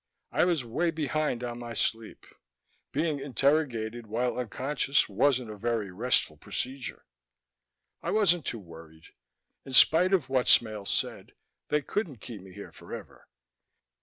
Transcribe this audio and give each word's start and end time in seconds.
I 0.31 0.45
was 0.45 0.65
way 0.65 0.89
behind 0.89 1.43
on 1.43 1.59
my 1.59 1.75
sleep: 1.75 2.25
being 2.91 3.19
interrogated 3.19 4.07
while 4.07 4.39
unconscious 4.39 5.07
wasn't 5.07 5.51
a 5.51 5.55
very 5.57 5.91
restful 5.91 6.37
procedure. 6.37 7.05
I 8.01 8.09
wasn't 8.09 8.47
too 8.47 8.57
worried. 8.57 9.05
In 9.63 9.73
spite 9.73 10.11
of 10.11 10.27
what 10.27 10.47
Smale 10.47 10.87
said, 10.87 11.33
they 11.67 11.83
couldn't 11.83 12.17
keep 12.19 12.41
me 12.41 12.51
here 12.51 12.71
forever. 12.71 13.27